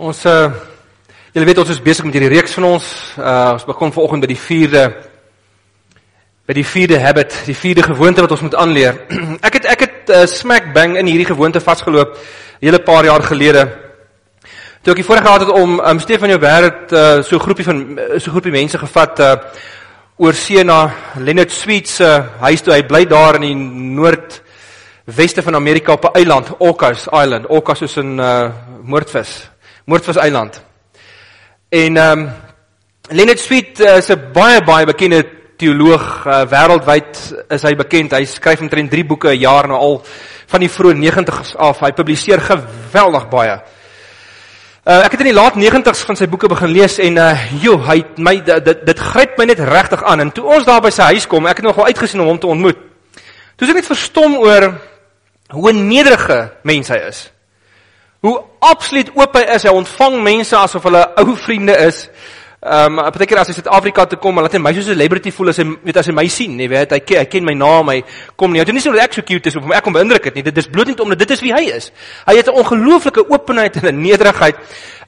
[0.00, 0.48] Ons uh
[1.34, 2.84] julle weet ons is besig met hierdie reeks van ons.
[3.20, 4.84] Uh ons begin vanoggend by die 4de
[6.48, 9.02] by die 4de habit, die 4de gewoonte wat ons moet aanleer.
[9.46, 13.26] ek het ek het uh, smack bang in hierdie gewoonte vasgeloop 'n hele paar jaar
[13.28, 13.66] gelede.
[14.80, 17.84] Toe ek voorheen gehad het om um, Stefan Joubert uh so 'n groepie van
[18.16, 19.36] so 'n groepie mense gevat uh
[20.16, 22.72] oor see na Leonard Sweet se uh, huis toe.
[22.72, 23.54] Hy bly daar in die
[24.00, 24.40] noord
[25.04, 27.46] weste van Amerika op 'n eiland, Orcas Island.
[27.46, 28.48] Orcas is 'n uh
[28.82, 29.49] moordvis.
[29.90, 30.60] Moordvis eiland.
[31.68, 32.30] En ehm um,
[33.10, 35.24] Leonard Sweet uh, is 'n baie baie bekende
[35.58, 37.16] teoloog uh, wêreldwyd
[37.50, 38.14] is hy bekend.
[38.14, 39.96] Hy skryf omtrent 3 boeke 'n jaar nou al
[40.46, 41.80] van die vroeë 90's af.
[41.80, 43.56] Hy publiseer geweldig baie.
[44.86, 47.82] Uh, ek het in die laat 90's van sy boeke begin lees en uh joh,
[47.88, 50.20] hy my dit, dit gryp my net regtig aan.
[50.20, 52.46] En toe ons daar by sy huis kom, ek het nogal uitgesien om hom te
[52.46, 52.78] ontmoet.
[53.56, 54.70] Toe is ek net verstom oor
[55.50, 57.26] hoe nederige mens hy is
[58.20, 59.64] hoe absoluut oop hy is.
[59.64, 62.08] Hy ontvang mense asof hulle ou vriende is.
[62.60, 65.48] Ehm um, partykeer as hy Suid-Afrika toe kom, laat hy my so 'n celebrity voel
[65.48, 67.88] as hy weet as hy my sien, jy weet, hy ken, hy ken my naam,
[67.88, 68.02] hy
[68.36, 68.60] kom nie.
[68.60, 70.42] Dit is nie so dat ek so cute is of ek kom beïndruk het nie.
[70.44, 71.90] Dit is bloot net omdat dit is wie hy is.
[72.26, 74.56] Hy het 'n ongelooflike openheid en 'n nederigheid.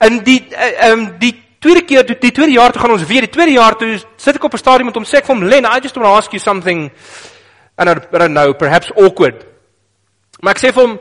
[0.01, 3.05] In die eh, ehm um, die tweede keer, die, die tweede jaar toe gaan ons
[3.07, 5.35] weer, die tweede jaar toe sit ek op 'n stadium met hom sê ek vir
[5.35, 6.91] hom, "Len, I just want to ask you something."
[7.77, 9.45] And I don't know, perhaps awkward.
[10.41, 10.99] Maar ek sê vir hom,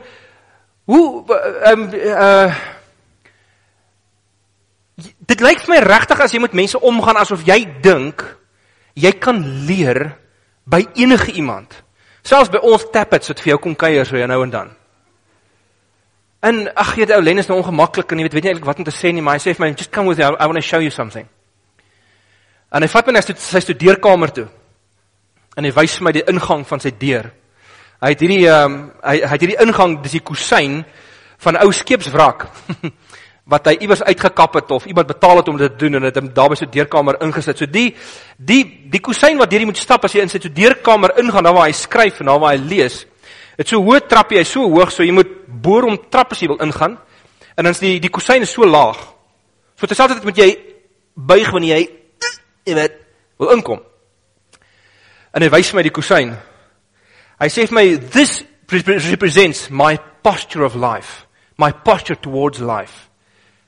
[0.92, 1.24] Hoe
[1.64, 2.60] ehm um, uh
[5.02, 8.20] Dit lyk vir my regtig as jy met mense omgaan asof jy dink
[8.94, 10.12] jy kan leer
[10.68, 11.72] by enige iemand.
[12.22, 14.70] Selfs by ons tappets wat vir jou kom kuier so nou en dan.
[16.42, 18.82] En ag jy ou Len is nou ongemaklik en jy weet weet nie eintlik wat
[18.82, 20.58] om te sê nie, maar hy sê vir my just come with me, I want
[20.58, 21.26] to show you something.
[22.72, 24.48] En hy vat my na sy studeerkamer toe.
[25.56, 27.30] En hy wys vir my die ingang van sy deur.
[28.02, 30.80] Hy het hierdie ehm um, hy hy het hierdie ingang, dis die kusyn
[31.42, 32.48] van ou skeepswrak
[33.52, 36.18] wat hy iewers uitgekap het of iemand betaal het om dit te doen en dit
[36.18, 37.62] hom daar by sy deurkamer ingesit.
[37.62, 37.92] So die
[38.38, 41.70] die die kusyn wat hierdie moet stap as jy in sy deurkamer ingaan, daar waar
[41.70, 43.04] hy skryf en daar waar hy lees.
[43.58, 46.50] Dit so hoë trappie, hy so hoog, so jy moet boor om trap as jy
[46.50, 46.98] wil ingaan.
[47.54, 48.98] En dan is die die kusyn is so laag.
[49.78, 50.52] So terselfdertyd moet jy
[51.14, 51.90] buig wanneer jy
[52.66, 53.02] jy weet
[53.38, 53.82] wil inkom.
[55.34, 56.34] En hy wys vir my die kusyn
[57.42, 58.44] Hy sê vir my this
[59.10, 61.26] represents my posture of life,
[61.58, 63.10] my posture towards life.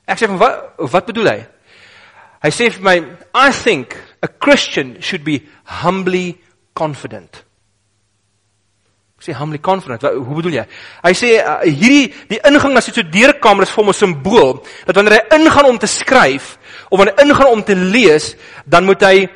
[0.07, 1.39] Ek sê vir wat wat bedoel hy?
[2.45, 2.95] Hy sê vir my
[3.35, 5.41] I think a Christian should be
[5.81, 6.37] humbly
[6.77, 7.43] confident.
[9.19, 10.07] Ek sê humbly confident.
[10.07, 10.65] Wat, hoe bedoel jy?
[11.03, 14.53] Hy sê uh, hierdie die ingang dit so deurkamer is vir hom 'n simbool
[14.87, 16.55] dat wanneer hy ingaan om te skryf
[16.87, 19.27] of wanneer hy ingaan om te lees, dan moet hy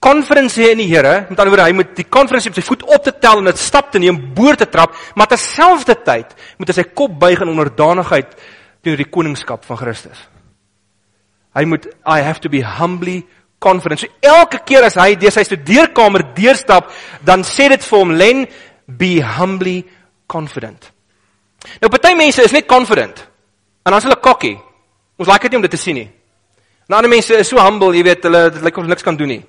[0.00, 1.26] confidence hê in die Here.
[1.28, 3.60] Met ander woorde, hy moet die confidence op sy voet op te tel en dit
[3.60, 8.36] stap te neem, boor te trap, maar terselfdertyd moet hy sy kop buig in onderdanigheid
[8.82, 10.20] teenoor die koningskap van Christus.
[11.58, 13.22] Hy moet I have to be humbly
[13.58, 14.00] confident.
[14.04, 16.92] So elke keer as hy deur sy studeerkamer deurstap,
[17.26, 18.46] dan sê dit vir hom Len
[18.86, 19.82] be humbly
[20.30, 20.92] confident.
[21.82, 23.24] Nou party mense is net confident
[23.82, 24.54] en dan is hulle cocky.
[25.18, 26.08] Ons like dit nie om dit te sien nie.
[26.88, 29.16] Nou ander mense is so humble, jy weet, hulle dit lyk of hulle niks kan
[29.18, 29.42] doen nie.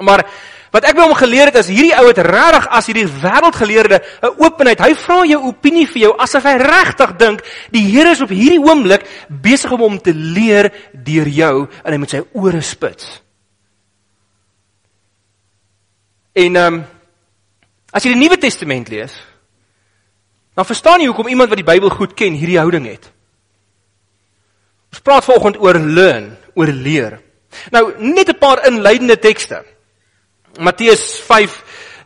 [0.00, 0.24] Maar
[0.72, 4.34] wat ek by hom geleer het is hierdie ou het regtig as hierdie wêreldgeleerde 'n
[4.40, 4.80] openheid.
[4.80, 8.60] Hy vra jou opinie vir jou asof hy regtig dink die Here is op hierdie
[8.60, 13.20] oomblik besig om hom te leer deur jou en hy met sy ore spits.
[16.32, 16.84] En ehm um,
[17.92, 19.12] as jy die Nuwe Testament lees,
[20.56, 23.10] dan verstaan jy hoekom iemand wat die Bybel goed ken hierdie houding het.
[24.92, 27.20] Ons praat vanoggend oor learn, oor leer.
[27.70, 29.64] Nou, net 'n paar inleidende tekste.
[30.60, 31.58] Matteus 5,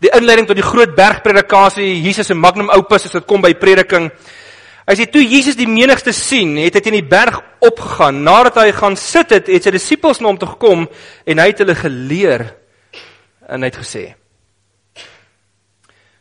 [0.05, 4.11] die inleiding tot die groot bergpredikasie, Jesus se magnum opus as dit kom by prediking.
[4.87, 8.21] Hy sê toe Jesus die menigste sien, het hy teen die berg opgegaan.
[8.27, 10.87] Nadat hy gaan sit het, het sy disippels na hom toe gekom
[11.27, 12.47] en hy het hulle geleer
[13.47, 14.05] en hy het gesê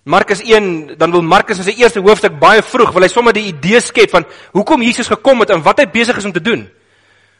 [0.05, 3.47] Markus 1, dan wil Markus in sy eerste hoofstuk baie vroeg wil hy sommer die
[3.49, 6.67] idee skep van hoekom Jesus gekom het en wat hy besig is om te doen.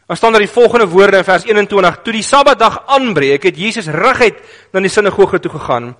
[0.06, 3.88] Dan staan daar die volgende woorde in vers 21: Toe die Sabbatdag aanbreek, het Jesus
[3.88, 4.38] reguit
[4.72, 5.96] na die sinagoge toe gegaan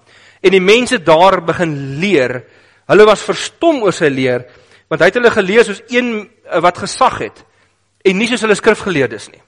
[0.46, 2.44] en die mense daar begin leer.
[2.86, 4.44] Hulle was verstom oor sy leer,
[4.92, 7.42] want hy het hulle gelees soos een eh, wat gesag het
[8.06, 9.42] en nie soos hulle skrifgeleerdes nie.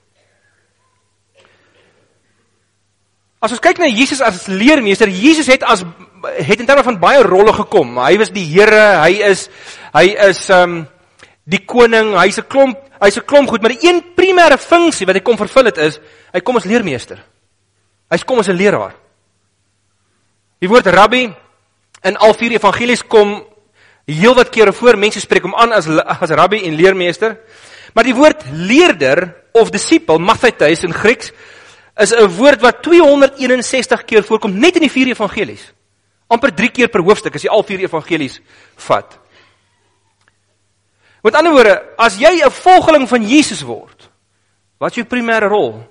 [3.38, 5.84] As ons kyk na Jesus as leermeester, Jesus het as
[6.42, 8.00] het in terme van baie rolle gekom.
[8.02, 9.46] Hy was die Here, hy is
[9.94, 10.86] hy is ehm um,
[11.48, 15.16] die koning, hy's 'n klomp, hy's 'n klomp goed, maar die een primêre funksie wat
[15.16, 16.00] hy kom vervul het is,
[16.32, 17.18] hy kom as leermeester.
[18.10, 18.94] Hy's kom as 'n leraar.
[20.60, 21.34] Die woord rabbi
[22.02, 23.44] in al vier evangelies kom
[24.06, 24.96] heelwat kere voor.
[24.96, 27.38] Mense spreek hom aan as as rabbi en leermeester.
[27.94, 31.32] Maar die woord leerder of disipel, mathetes in Grieks,
[31.96, 35.72] is 'n woord wat 261 keer voorkom net in die vier evangelies.
[36.28, 38.40] amper 3 keer per hoofstuk as jy al vier evangelies
[38.76, 39.18] vat.
[41.28, 44.08] Met ander woorde, as jy 'n volgeling van Jesus word,
[44.80, 45.84] wat is jou primêre rol?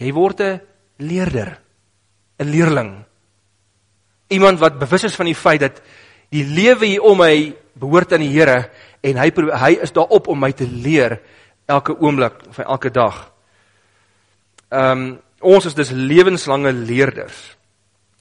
[0.00, 0.60] Jy word 'n
[0.96, 1.60] leerder,
[2.40, 3.04] 'n leerling.
[4.28, 5.82] Iemand wat bewus is van die feit dat
[6.30, 8.70] die lewe hier om my behoort aan die Here
[9.02, 11.20] en hy hy is daarop om my te leer
[11.66, 13.32] elke oomblik van elke dag.
[14.70, 17.56] Ehm um, ons is dus lewenslange leerders.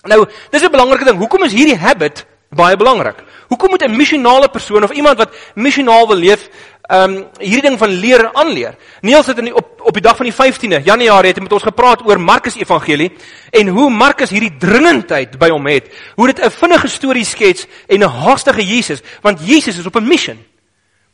[0.04, 1.18] Nou, dis 'n belangrike ding.
[1.18, 2.26] Hoekom is hierdie habit
[2.56, 3.24] baie belangrik?
[3.48, 6.50] Hoekom moet 'n missionale persoon of iemand wat missionaal wil leef,
[6.82, 8.76] ehm um, hierdie ding van leer aanleer?
[9.02, 11.56] Niels het in die, op op die dag van die 15de Januarie het hy met
[11.56, 13.12] ons gepraat oor Markus Evangelie
[13.52, 15.92] en hoe Markus hierdie dringendheid by hom het.
[16.16, 20.08] Hoe dit 'n vinnige storie skets en 'n haastige Jesus, want Jesus is op 'n
[20.08, 20.40] missie.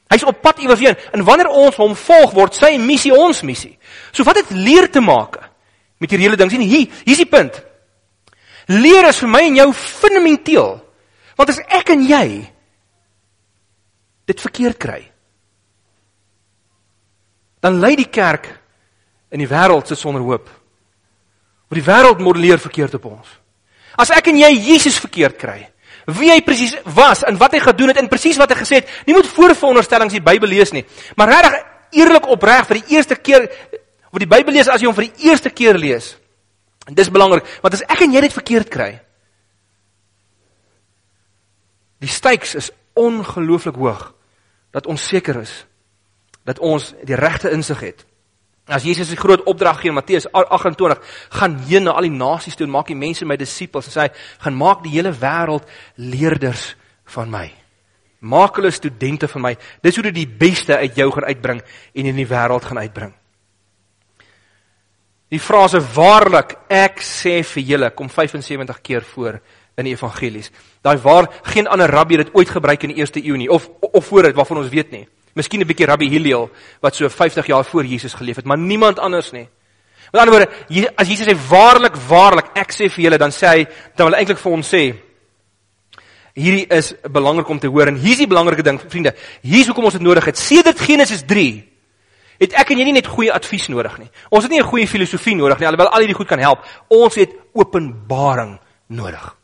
[0.09, 3.77] Hy's op pad iewers heen en wanneer ons hom volg word sy missie ons missie.
[4.11, 5.37] So wat het leer te maak
[5.97, 6.49] met hierdie hele ding?
[6.49, 7.61] Sien hier, hier's die punt.
[8.65, 10.81] Leer is vir my en jou fundamenteel.
[11.39, 12.25] Want as ek en jy
[14.27, 14.99] dit verkeerd kry,
[17.63, 18.49] dan lei die kerk
[19.31, 20.49] in die wêreld se sonder hoop.
[21.69, 23.31] Want die wêreld modelleer verkeerd op ons.
[23.99, 25.59] As ek en jy Jesus verkeerd kry,
[26.19, 28.93] wie hy presies was en wat hy gedoen het en presies wat hy gesê het,
[29.07, 30.85] nie moet voorveronderstellings die Bybel lees nie,
[31.19, 31.59] maar regtig
[31.99, 33.47] eerlik opreg vir die eerste keer
[34.09, 36.15] wat die Bybel lees as jy hom vir die eerste keer lees.
[36.89, 38.93] En dis belangrik, want as ek en jy dit verkeerd kry,
[41.99, 44.13] die stakes is ongelooflik hoog
[44.75, 45.65] dat ons seker is
[46.47, 48.05] dat ons die regte insig het.
[48.69, 50.99] As Jesus 'n groot opdrag gee in Matteus 28,
[51.29, 54.01] gaan heen na al die nasies toe en maak die mense my disippels en sê
[54.01, 54.09] hy
[54.39, 55.65] gaan maak die hele wêreld
[55.95, 56.75] leerders
[57.05, 57.51] van my.
[58.19, 59.57] Maak hulle studente van my.
[59.81, 61.61] Dis hoe dit die beste uit jou gaan uitbring
[61.93, 63.13] en in die wêreld gaan uitbring.
[65.29, 69.39] Die frase waarlik ek sê vir julle kom 75 keer voor
[69.79, 70.51] in die evangelies.
[70.85, 74.05] Daai waar geen ander rabbi dit ooit gebruik in die eerste eeu nie of of
[74.05, 75.07] voor dit waarvan ons weet nie.
[75.35, 76.49] Miskien 'n bietjie Rabbi Hillel
[76.81, 79.47] wat so 50 jaar voor Jesus geleef het, maar niemand anders nie.
[80.11, 83.67] Met ander woorde, as Jesus sê waarlik, waarlik, ek sê vir julle, dan sê hy,
[83.95, 84.95] dan wil eintlik vir ons sê
[86.39, 89.13] hierdie is belangrik om te hoor en hier's die belangrike ding, vriende.
[89.41, 90.37] Hier's hoekom ons dit nodig het.
[90.37, 91.49] Sedert Genesis 3
[92.39, 94.09] het ek en jy nie net goeie advies nodig nie.
[94.31, 96.63] Ons het nie 'n goeie filosofie nodig nie, alhoewel al hierdie goed kan help.
[96.87, 99.38] Ons het openbaring nodig.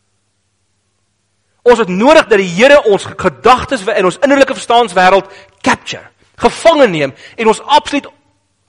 [1.65, 5.31] Ons het nodig dat die Here ons gedagtes in ons innerlike verstaanswêreld
[5.65, 6.03] capture,
[6.37, 8.11] gevange neem en ons absoluut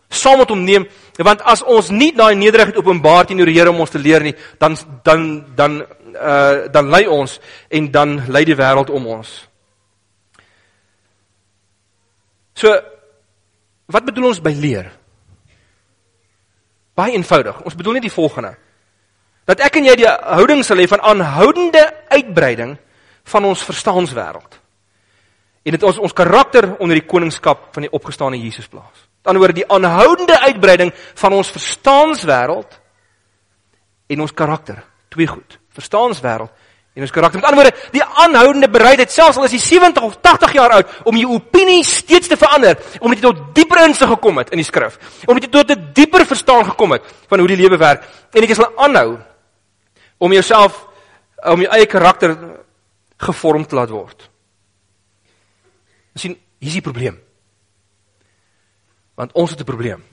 [0.08, 0.86] saam met hom neem,
[1.18, 4.34] want as ons nie daai nederigheid openbaar teenoor die Here om ons te leer nie,
[4.62, 5.26] dan dan
[5.58, 5.82] dan
[6.16, 7.36] uh dan lei ons
[7.68, 9.34] en dan lei die wêreld om ons.
[12.56, 12.72] So
[13.92, 14.88] wat bedoel ons by leer?
[16.96, 17.60] Baie eenvoudig.
[17.68, 18.54] Ons bedoel net die volgende.
[19.46, 22.78] Dat ek en jy die houding sal hê van aanhoudende uitbreiding
[23.26, 24.58] van ons verstaanswêreld.
[25.66, 29.06] En dit ons ons karakter onder die koningskap van die opgestane Jesus plaas.
[29.18, 32.78] Met ander woorde die aanhoudende uitbreiding van ons verstaanswêreld
[34.06, 34.78] en ons karakter.
[35.10, 35.58] Twee goed.
[35.74, 36.52] Verstaanswêreld
[36.96, 37.40] en ons karakter.
[37.40, 40.92] Met ander woorde die aanhoudende bereidheid selfs al is jy 70 of 80 jaar oud
[41.10, 44.68] om jou opinie steeds te verander, omdat jy tot dieper insig gekom het in die
[44.68, 44.96] skrif.
[45.26, 48.54] Omdat jy tot 'n dieper verstaan gekom het van hoe die lewe werk en jy
[48.54, 49.18] sal aanhou
[50.18, 50.86] om jouself
[51.44, 52.36] om jou eie karakter
[53.16, 54.30] gevorm te laat word.
[56.12, 57.18] Ons sien, hier is die probleem.
[59.16, 60.04] Want ons het 'n probleem.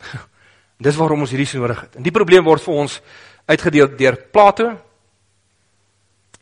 [0.86, 1.96] Dis waarom ons hierdie sin nodig het.
[1.96, 3.00] En die probleem word vir ons
[3.46, 4.80] uitgedeel deur Plato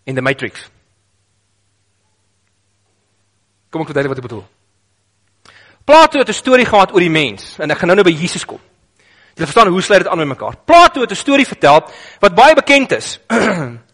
[0.05, 0.71] en the Matrix.
[3.71, 4.47] Kom ek verduidelik wat ek bedoel.
[5.85, 8.45] Plato het 'n storie gehad oor die mens en ek gaan nou nou by Jesus
[8.45, 8.61] kom.
[9.35, 10.57] Jy verstaan hoe sluit dit aan met mekaar?
[10.65, 13.19] Plato het 'n storie vertel wat baie bekend is.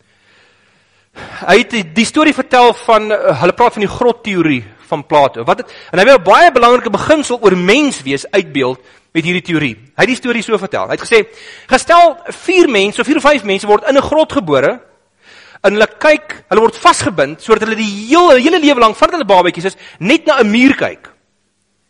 [1.14, 5.44] Hy het die, storie vertel van uh, hulle praat van die grotteorie van Plato.
[5.46, 8.80] Wat het, en hy wil 'n baie belangrike beginsel oor menswees uitbeeld
[9.14, 9.74] met hierdie teorie.
[9.94, 10.88] Hy het die storie so vertel.
[10.88, 11.26] Hy het gesê:
[11.70, 14.80] "Gestel vier mense of vier of vyf mense word in 'n grot gebore
[15.62, 19.24] en hulle kyk, hulle word vasgebind sodat hulle die hele hele lewe lank vandat hulle
[19.24, 21.10] babetjies is, net na 'n muur kyk.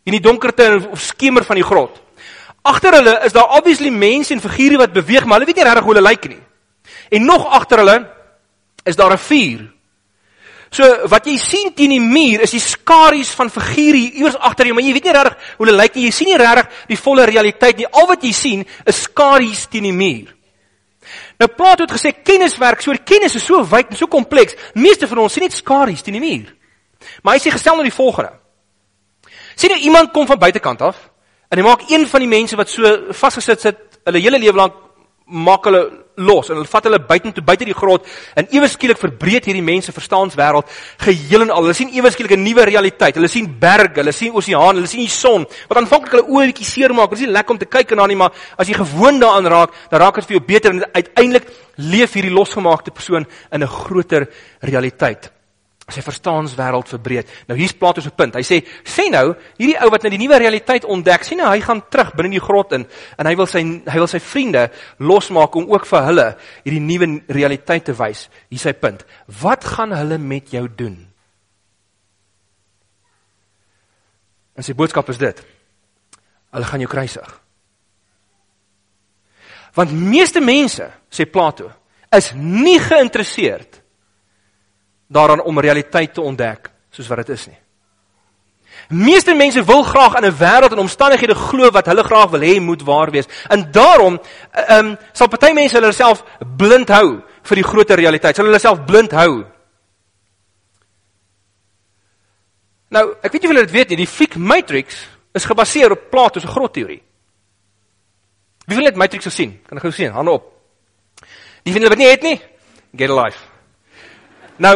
[0.05, 2.01] In die donkerte of skemer van die grot.
[2.63, 5.85] Agter hulle is daar obviously mense en figure wat beweeg, maar hulle weet nie regtig
[5.85, 6.41] hoe hulle lyk nie.
[7.11, 8.14] En nog agter hulle
[8.85, 9.75] is daar 'n vuur.
[10.75, 14.75] So wat jy sien teen die muur is die skaries van figure iewers agter jou,
[14.75, 16.05] maar jy weet nie regtig hoe hulle lyk nie.
[16.05, 17.87] Jy sien nie regtig die volle realiteit nie.
[17.87, 20.35] Al wat jy sien is skaries teen die muur.
[21.39, 24.57] Nou Plato het gesê kennis werk so, kennis is so wyd en so kompleks.
[24.75, 26.51] Meeste van ons sien net skaries teen die muur.
[27.23, 28.33] Maar hy sê gestel nou die volgende.
[29.55, 30.99] Sien jy iemand kom van buitekant af
[31.51, 34.81] en hy maak een van die mense wat so vasgesit sit, hulle hele lewe lank
[35.25, 35.83] maak hulle
[36.17, 38.07] los en hulle vat hulle buitentoe buite die grot
[38.39, 40.69] en ewe skielik verbreek hierdie mense verstaanswêreld
[41.03, 41.65] geheel en al.
[41.65, 43.17] Hulle sien ewe skielik 'n nuwe realiteit.
[43.17, 45.47] Hulle sien berge, hulle sien oseaan, hulle sien die son.
[45.69, 47.11] Wat aanvanklik hulle oë bietjie seer maak.
[47.11, 49.71] Dit is nie lekker om te kyk dan nie, maar as jy gewoond daaraan raak,
[49.91, 54.29] dan raak dit vir jou beter en uiteindelik leef hierdie losgemaakte persoon in 'n groter
[54.61, 55.34] realiteit
[55.93, 57.29] sy verstaanswêreld verbreek.
[57.49, 58.39] Nou hier's Plato se punt.
[58.39, 61.61] Hy sê, sê nou, hierdie ou wat nou die nuwe realiteit ontdek, sien nou hy
[61.65, 62.87] gaan terug binne die grot in
[63.21, 64.71] en hy wil sy hy wil sy vriende
[65.05, 66.27] losmaak om ook vir hulle
[66.65, 68.29] hierdie nuwe realiteit te wys.
[68.49, 69.05] Hier sy punt.
[69.43, 70.97] Wat gaan hulle met jou doen?
[74.55, 75.45] En sy boodskap is dit.
[76.55, 77.31] Hulle gaan jou kruisig.
[79.75, 81.69] Want meeste mense, sê Plato,
[82.15, 83.84] is nie geïnteresseerd
[85.07, 87.59] daaraan om realiteit te ontdek soos wat dit is nie.
[88.89, 92.61] Meeste mense wil graag in 'n wêreld en omstandighede glo wat hulle graag wil hê
[92.61, 93.27] moet waar wees.
[93.49, 94.21] En daarom
[94.51, 96.25] ehm um, sal party mense hulle self
[96.57, 98.37] blind hou vir die groter realiteit.
[98.37, 99.45] Sal hulle self blind hou.
[102.89, 106.11] Nou, ek weet nie of julle dit weet nie, die fliek Matrix is gebaseer op
[106.11, 107.03] Plato se grotteorie.
[108.67, 109.61] Wie wil net Matrix gesien?
[109.67, 110.13] Kan ek gou sien?
[110.13, 110.53] Hande op.
[111.65, 112.41] Die wie dit nie het nie,
[112.97, 113.54] get a life.
[114.59, 114.75] Nou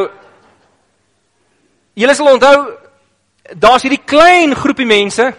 [1.99, 2.57] julle sal onthou
[3.59, 5.33] daar's hierdie klein groepie mense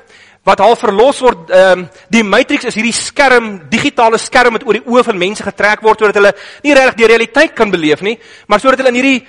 [0.47, 4.79] wat al verlos word ehm um, die matrix is hierdie skerm digitale skerm wat oor
[4.79, 6.31] die oë van mense getrek word sodat hulle
[6.63, 8.17] nie regtig die realiteit kan beleef nie
[8.47, 9.19] maar sodat hulle in hierdie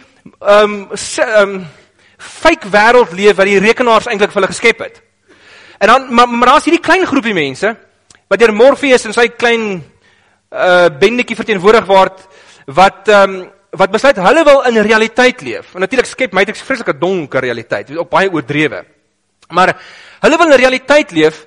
[0.40, 0.88] ehm um,
[1.42, 1.54] um,
[2.20, 5.00] fake wêreld leef wat die rekenaars eintlik vir hulle geskep het.
[5.80, 7.72] En dan maar, maar daar's hierdie klein groepie mense
[8.28, 9.80] wat deur Morpheus en sy klein
[10.50, 12.20] uh bendetjie verteenwoordig word
[12.66, 13.48] wat ehm um,
[13.78, 15.74] wat besluit hulle wil in realiteit leef.
[15.74, 18.84] En natuurlik skep Matrix 'n vreeslike donker realiteit, ook baie oordrewe.
[19.48, 19.76] Maar
[20.20, 21.46] hulle wil in realiteit leef.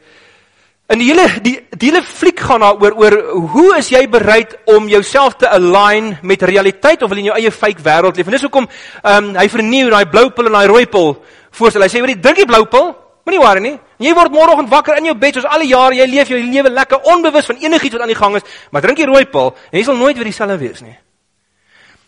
[0.87, 3.13] In die hele die die hele fliek gaan daaroor oor
[3.49, 7.37] hoe is jy bereid om jouself te align met realiteit of wil jy in jou
[7.37, 8.25] eie fake wêreld leef?
[8.25, 8.67] En dis hoekom
[9.03, 11.81] ehm um, hy vernieu daai blou pil en daai rooi pil voorstel.
[11.81, 13.79] Hy sê hoor jy drink die blou pil, moenie worry nie.
[13.97, 16.69] Jy word môreoggend wakker in jou bed soos al die jare jy leef jou lewe
[16.69, 19.79] lekker onbewus van enigiets wat aan die gang is, maar drink die rooi pil en
[19.79, 20.97] jy sal nooit weer dieselfde wees nie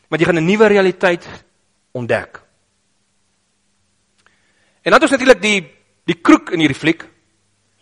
[0.09, 1.27] want jy gaan 'n nuwe realiteit
[1.91, 2.41] ontdek.
[4.81, 5.73] En dan ons natuurlik die
[6.05, 7.03] die kroek in hierdie fliek.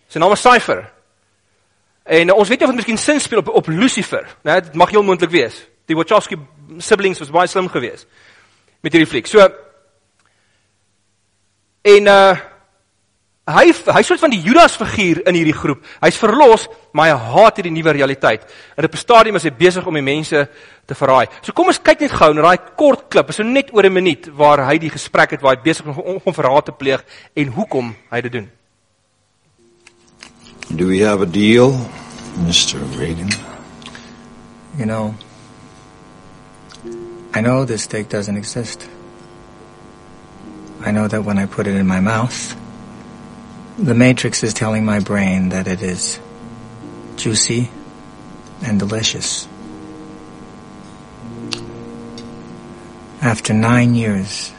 [0.08, 0.92] Sy naam is Cypher.
[2.04, 4.62] En ons weet nie of dit miskien sin speel op op Lucifer, né?
[4.62, 5.68] Dit mag heel moontlik wees.
[5.86, 6.38] Die Wachowski
[6.78, 8.08] siblings was baie slim geweest
[8.84, 9.28] met hierdie fliek.
[9.28, 9.48] So
[11.82, 12.53] en uh
[13.44, 15.82] hy hy soort van die Judas figuur in hierdie groep.
[16.02, 18.46] Hy's verlos, maar hy haat hierdie nuwe realiteit.
[18.78, 20.48] En op 'n stadium is hy besig om die mense
[20.86, 21.28] te verraai.
[21.42, 24.30] So kom ons kyk net gou na daai kort klip, so net oor 'n minuut
[24.34, 27.04] waar hy die gesprek het waar hy besig is om om verraad te pleeg
[27.36, 28.52] en hoekom hy dit doen.
[30.76, 31.72] Do we have a deal,
[32.38, 32.80] Mr.
[32.98, 33.30] Reagan?
[34.78, 35.14] You know,
[37.36, 38.88] I know this steak doesn't exist.
[40.86, 42.56] I know that when I put it in my mouth,
[43.78, 46.20] The Matrix is telling my brain that it is
[47.16, 47.72] juicy
[48.62, 49.48] and delicious.
[53.20, 54.54] After nine years,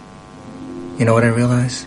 [0.99, 1.87] you know what I realize?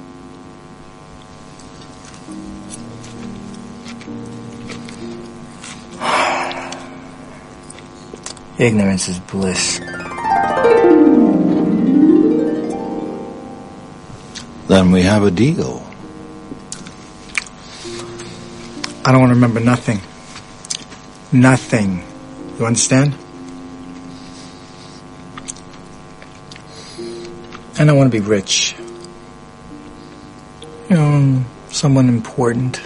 [8.57, 9.79] Ignorance is bliss.
[14.67, 15.87] Then we have a deal.
[19.08, 20.02] I don't want to remember nothing.
[21.32, 22.04] Nothing.
[22.60, 23.16] You understand?
[27.80, 28.76] And I want to be rich.
[30.90, 32.82] You know, someone important.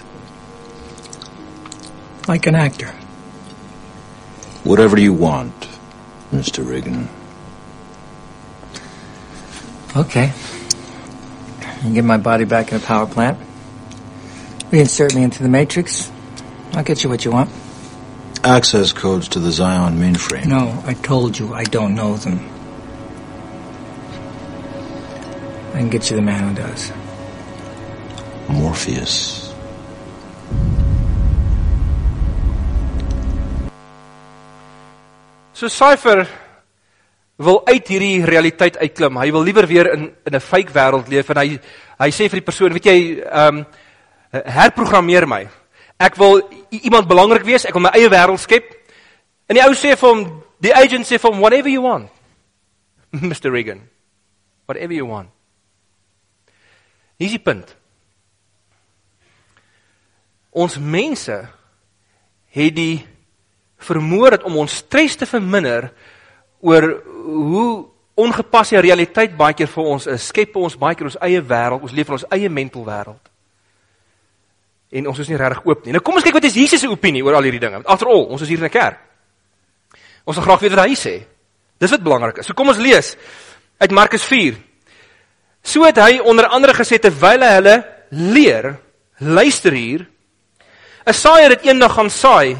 [2.28, 2.94] Like an actor.
[4.62, 5.68] Whatever you want,
[6.30, 6.64] Mr.
[6.64, 7.08] Reagan.
[9.96, 10.32] Okay.
[11.82, 13.40] You get my body back in a power plant.
[14.70, 16.11] Reinsert me into the Matrix.
[16.74, 17.50] I'll get you what you want.
[18.44, 20.46] Access codes to the Zion mainframe.
[20.46, 22.40] No, I told you I don't know them.
[25.74, 26.92] I can get you the man who does.
[28.48, 29.54] Morpheus.
[35.52, 36.26] So Cypher
[37.36, 39.16] wil uit hierdie realiteit uitklim.
[39.20, 41.60] Hy wil liewer weer in in 'n fake wêreld leef en hy
[41.98, 43.66] hy sê vir die persoon, weet jy, ehm um,
[44.32, 45.46] herprogrammeer my.
[46.00, 48.70] Ek wil iemand belangrik wees, ek wil my eie wêreld skep.
[49.48, 50.24] En die ou sê vir hom,
[50.62, 52.10] die agent sê vir hom whatever you want.
[53.12, 53.82] Mr Reagan.
[54.66, 55.30] Whatever you want.
[57.18, 57.74] Hier is die punt.
[60.52, 61.36] Ons mense
[62.52, 63.04] het die
[63.82, 65.90] vermoë dat om ons stres te verminder
[66.62, 66.88] oor
[67.24, 67.68] hoe
[68.22, 70.28] ongepaste realiteit baie keer vir ons is.
[70.28, 73.31] Skep ons baie keer ons eie wêreld, ons leef in ons eie mental wêreld.
[74.92, 75.92] En ons is nie regtig oop nie.
[75.92, 77.80] Nou kom ons kyk wat is Jesus se opinie oor al hierdie dinge.
[77.84, 78.98] Afterall, ons is hier in 'n kerk.
[80.24, 81.14] Ons wil graag weet wat hy sê.
[81.78, 82.46] Dis wat belangrik is.
[82.46, 83.16] So kom ons lees
[83.78, 84.54] uit Markus 4.
[85.62, 87.76] So het hy onder andere gesê terwyl hy hulle
[88.10, 88.78] leer,
[89.18, 90.06] luister hier.
[91.06, 92.56] 'n Saaier het eendag gaan saai.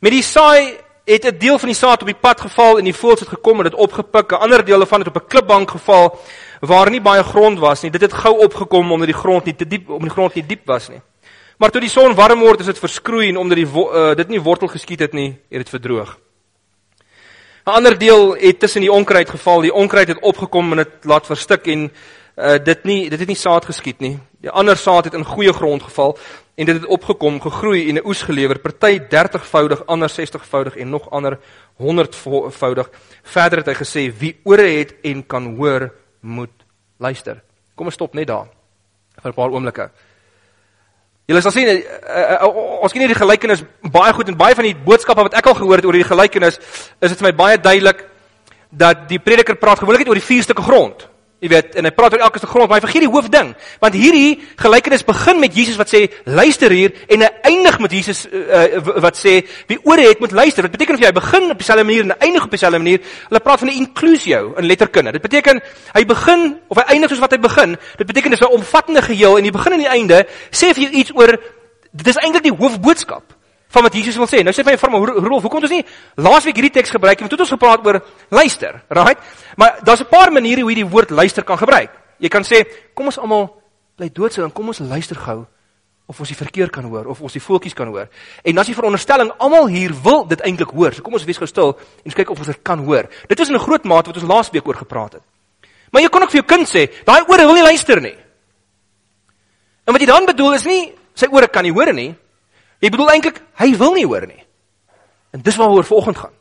[0.00, 2.94] Met die saai het 'n deel van die saad op die pad geval en die
[2.94, 4.32] voëls het gekom en dit opgepik.
[4.32, 6.18] 'n Ander deel daarvan het op 'n klipbank geval
[6.60, 7.90] waar nie baie grond was nie.
[7.90, 10.66] Dit het gou opgekom omdat die grond nie te diep om die grond nie diep
[10.66, 11.00] was nie.
[11.64, 14.40] Maar toe die son warm word, is dit verskroei en omdat die uh, dit nie
[14.44, 16.10] wortel geskiet het nie, het dit verdroog.
[17.64, 19.64] 'n Ander deel het tussen die onkruid geval.
[19.64, 23.38] Die onkruid het opgekom en dit laat verstik en uh, dit nie dit het nie
[23.40, 24.18] saad geskiet nie.
[24.44, 26.18] Die ander saad het in goeie grond geval
[26.54, 31.10] en dit het opgekom, gegroei en 'n oes gelewer, party 30voudig, ander 60voudig en nog
[31.10, 31.38] ander
[31.80, 32.90] 100voudig.
[33.22, 36.64] Verder het hy gesê wie ore het en kan hoor, moet
[36.98, 37.42] luister.
[37.74, 38.48] Kom ons stop net daar
[39.22, 39.90] vir 'n paar oomblikke.
[41.24, 43.62] Julle sal sien uh, uh, uh, ons ken hierdie gelykenis
[43.94, 46.58] baie goed en baie van die boodskappe wat ek al gehoor het oor hierdie gelykenis
[46.60, 48.02] is dit vir my baie duidelik
[48.68, 51.06] dat die prediker praat gewoonlik oor die vier stukke grond.
[51.44, 53.50] Jy weet, en hy praat oor elke se grond, maar hy vergeet die hoofding.
[53.82, 58.22] Want hierdie gelykenis begin met Jesus wat sê luister hier en hy eindig met Jesus
[58.30, 59.34] uh, wat sê
[59.68, 60.64] wie ore het moet luister.
[60.64, 63.04] Wat beteken jou hy begin op dieselfde manier en eindig op dieselfde manier?
[63.28, 65.12] Hulle praat van 'n inclusio in letterkunde.
[65.12, 65.60] Dit beteken
[65.92, 67.76] hy begin of hy eindig soos wat hy begin.
[68.00, 70.92] Dit beteken dis 'n omvattende geheel en die begin en die einde sê vir jou
[70.92, 71.36] iets oor
[71.92, 73.36] dit is eintlik die hoofboodskap
[73.74, 74.42] van wat Jesus wil sê.
[74.46, 75.84] Nou sê my vir my Rolf, hoekom het ons nie
[76.22, 77.26] laasweek hierdie teks gebruik nie?
[77.26, 78.00] Want toe het ons gepraat oor
[78.30, 79.18] luister, right?
[79.56, 81.90] Maar daar's 'n paar maniere hoe jy die woord luister kan gebruik.
[82.18, 82.64] Jy kan sê,
[82.94, 83.50] kom ons almal
[83.96, 85.46] bly doodse en kom ons luister gou
[86.06, 88.08] of ons die verkeer kan hoor of ons die voeltjies kan hoor.
[88.44, 90.92] En as jy veronderstelling almal hier wil dit eintlik hoor.
[90.92, 93.08] So kom ons wees gou stil en kyk of ons dit kan hoor.
[93.28, 95.22] Dit is 'n groot mate wat ons laasweek oor gepraat het.
[95.90, 98.16] Maar jy kon ook vir jou kind sê, daai ore wil nie luister nie.
[99.86, 102.14] En wat jy dan bedoel is nie sy ore kan nie hoor nie.
[102.84, 104.42] Jy bedoel eintlik hy wil nie hoor nie.
[105.32, 106.34] En dis waaroor vanoggend gaan.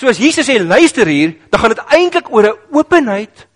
[0.00, 3.46] So as Jesus sê luister hier, dan gaan dit eintlik oor 'n openheid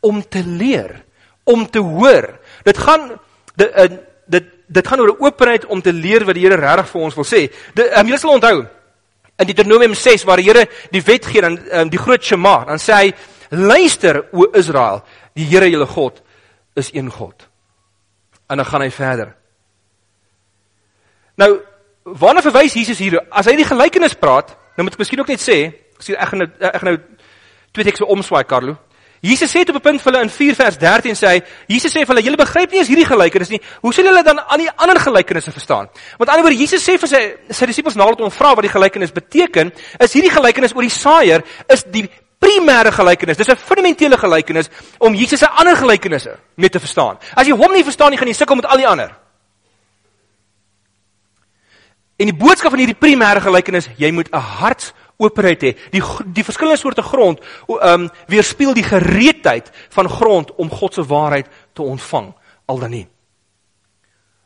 [0.00, 1.04] om te leer,
[1.44, 2.38] om te hoor.
[2.62, 3.18] Dit gaan
[3.56, 3.90] dit eh,
[4.26, 7.14] dit dit gaan oor 'n openheid om te leer wat die Here regtig vir ons
[7.14, 7.52] wil sê.
[7.74, 8.66] Dit um, jy sal onthou
[9.38, 12.78] in Deuteronomium 6 waar die Here die wet gee dan um, die groot Shema, dan
[12.78, 13.14] sê hy
[13.50, 15.02] luister o Israel,
[15.34, 16.22] die Here julle God
[16.74, 17.48] is een God.
[18.48, 19.34] En dan gaan hy verder.
[21.40, 21.50] Nou,
[22.04, 23.18] waarna verwys Jesus hier?
[23.30, 25.58] As hy die gelykenis praat, nou moet ek miskien ook net sê,
[25.96, 26.98] ek sê ek gaan nou ek gaan nou
[27.74, 28.76] twee tekste omswaai, Carlo.
[29.24, 32.04] Jesus sê op 'n punt vir hulle in 4 vers 13 sê hy, Jesus sê
[32.04, 33.60] vir hulle, julle begryp nie eens hierdie gelykenis nie.
[33.80, 35.88] Hoe sal julle dan aan die ander gelykenisse verstaan?
[36.18, 38.62] Want aan die ander woord, Jesus sê vir sy sy disippels nadat hom vra wat
[38.62, 43.36] die gelykenis beteken, is hierdie gelykenis oor die saaier is die primêre gelykenis.
[43.36, 44.68] Dis 'n fundamentele gelykenis
[44.98, 47.16] om Jesus se ander gelykenisse mee te verstaan.
[47.34, 49.23] As jy hom nie verstaan nie, gaan jy sukkel met al die ander.
[52.24, 55.72] En die boodskap van hierdie primêre gelykenis, jy moet 'n hartsopenheid hê.
[55.92, 61.46] Die die verskillende soorte grond um, weerspieël die gereedheid van grond om God se waarheid
[61.74, 62.32] te ontvang
[62.66, 63.08] al dan nie.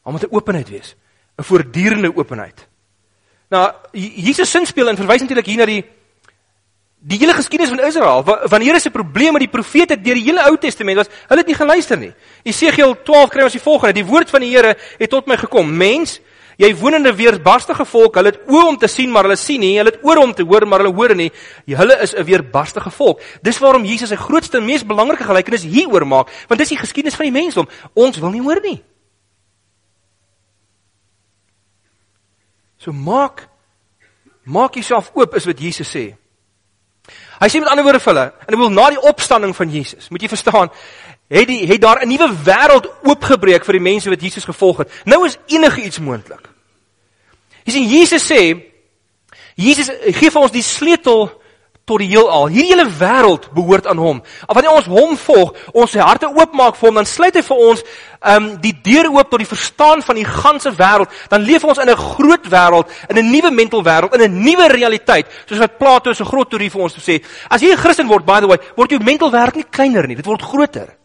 [0.03, 0.97] Daar moet 'n openheid wees,
[1.38, 2.67] 'n voortdurende openheid.
[3.49, 5.85] Nou Jesus sin speel en verwys natuurlik hier na die
[7.01, 8.25] die hele geskiedenis van Israel.
[8.25, 11.47] Wanneer is 'n probleem met die profete deur die hele Ou Testament was, hulle het
[11.47, 12.12] nie geluister nie.
[12.43, 15.77] Esegiel 12 kry ons die volgende: Die woord van die Here het tot my gekom:
[15.77, 16.21] Mens,
[16.59, 18.16] Jy woon in 'n weerbarstige volk.
[18.16, 19.77] Hulle het oë om te sien, maar hulle sien nie.
[19.79, 21.31] Hulle het ore om te hoor, maar hulle hoor nie.
[21.66, 23.21] Hulle is 'n weerbarstige volk.
[23.42, 27.14] Dis waarom Jesus sy grootste en mees belangrike gelykenis hieroor maak, want dis die geskiedenis
[27.14, 27.68] van die mensdom.
[27.94, 28.83] Ons wil nie hoor nie.
[32.79, 33.49] So maak
[34.44, 36.16] maak jouself oop is wat Jesus sê.
[37.38, 40.09] Hy sê met ander woorde vir hulle, en ek wil na die opstanding van Jesus,
[40.11, 40.70] moet jy verstaan,
[41.29, 44.90] het die het daar 'n nuwe wêreld oopgebreek vir die mense wat Jesus gevolg het.
[45.05, 46.48] Nou is enige iets moontlik.
[47.64, 48.57] Jy sien Jesus sê
[49.55, 51.40] Jesus gee vir ons die sleutel
[51.88, 52.51] tot die heelal.
[52.53, 54.20] Hierdie hele wêreld behoort aan hom.
[54.46, 57.64] Al wanneer ons hom volg, ons se harte oopmaak vir hom, dan sluit hy vir
[57.70, 57.83] ons
[58.18, 61.12] ehm um, die deur oop tot die verstaan van die ganse wêreld.
[61.33, 64.68] Dan leef ons in 'n groot wêreld, in 'n nuwe mental wêreld, in 'n nuwe
[64.68, 67.22] realiteit, soos wat Plato se groot teorie vir ons sê.
[67.48, 70.16] As jy 'n Christen word, by the way, word jou mental wêreld nie kleiner nie,
[70.16, 70.98] dit word groter.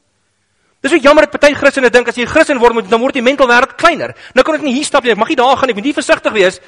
[0.83, 3.13] Dis so jammer dat party Christene dink as jy 'n Christen word, moet dan word
[3.13, 4.13] die mental wêreld kleiner.
[4.35, 5.11] Nou kan ek nie hier stap nie.
[5.11, 5.71] Ek mag nie daar gaan nie.
[5.71, 6.59] Ek moet nie versigtig wees.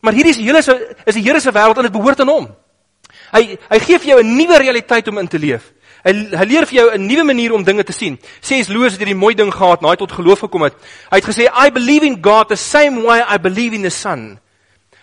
[0.00, 2.48] Maar hierdie is hele is die Here se wêreld en dit behoort aan hom.
[3.32, 5.72] Hy hy gee vir jou 'n nuwe realiteit om in te leef.
[6.04, 8.18] Hy hy leer vir jou 'n nuwe manier om dinge te sien.
[8.40, 8.68] C.S.
[8.68, 10.74] Lewis het hierdie mooi ding gehad naai tot geloof gekom het.
[11.10, 14.38] Hy het gesê I believe in God the same way I believe in the sun.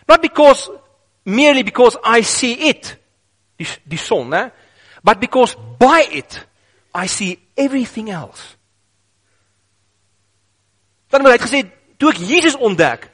[0.08, 0.70] Not because
[1.26, 2.98] merely because I see it.
[3.58, 4.52] Die die son, né?
[5.04, 6.48] But because by it
[6.94, 8.56] I see everything else.
[11.10, 11.64] Dan het hy gesê
[11.98, 13.10] toe ek Jesus ontdek,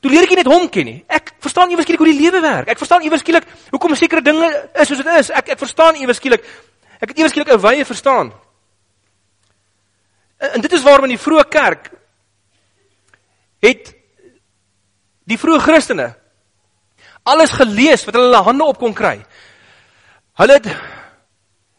[0.00, 0.98] toe leer ek nie net hom ken nie.
[1.08, 2.68] Ek verstaan ewe skielik hoe die lewe werk.
[2.68, 5.30] Ek verstaan ewe skielik hoekom sekere dinge is soos dit is.
[5.32, 6.44] Ek ek verstaan ewe skielik
[7.00, 8.32] ek het ewe skielik 'n wye verstaan.
[10.38, 11.90] En, en dit is waarom in die vroeë kerk
[13.64, 13.94] het
[15.24, 16.14] die vroeë Christene
[17.24, 19.24] alles gelees wat hulle hulle hande op kon kry.
[20.36, 20.68] Hulle het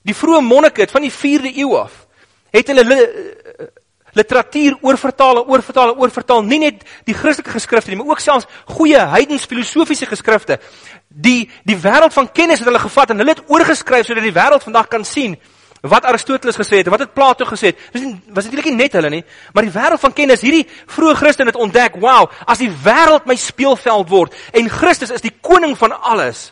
[0.01, 2.07] die vroeë monnike het van die 4de eeu af
[2.49, 2.83] het hulle
[4.13, 8.47] literatuur oorvertaal en oorvertaal en oorvertaal nie net die Christelike geskrifte nie, maar ook selfs
[8.77, 10.59] goeie heidens filosofiese geskrifte.
[11.07, 14.65] Die die wêreld van kennis het hulle gevat en hulle het oorgeskryf sodat die wêreld
[14.65, 15.37] vandag kan sien
[15.81, 17.81] wat Aristoteles gesê het, wat het Plato gesê het.
[17.93, 21.53] Dis was eintlik nie net hulle nie, maar die wêreld van kennis, hierdie vroeë Christene
[21.53, 25.93] het ontdek, wow, as die wêreld my speelveld word en Christus is die koning van
[26.01, 26.51] alles,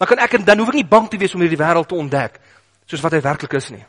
[0.00, 2.40] dan kan ek dan hoef ek nie bang te wees om hierdie wêreld te ontdek
[2.90, 3.84] soos wat hy werklik is nie.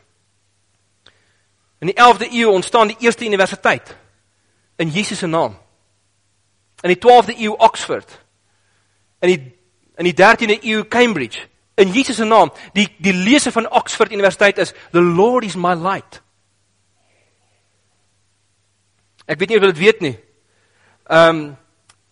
[1.82, 3.96] In die 11de eeu ontstaan die eerste universiteit
[4.76, 5.56] in Jesus se naam.
[6.80, 8.18] In die 12de eeu Oxford.
[9.18, 9.58] In die
[9.96, 11.40] in die 13de eeu Cambridge
[11.74, 12.52] in Jesus se naam.
[12.72, 16.22] Die die lese van Oxford Universiteit is the Lord is my light.
[19.26, 20.14] Ek weet nie of jy dit weet nie.
[21.10, 21.42] Ehm um,